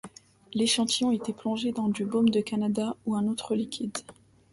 L'échantillon 0.55 1.11
était 1.11 1.31
plongé 1.31 1.71
dans 1.73 1.87
du 1.87 2.05
baume 2.05 2.31
du 2.31 2.43
Canada 2.43 2.95
ou 3.05 3.13
un 3.15 3.27
autre 3.27 3.53
liquide. 3.53 3.99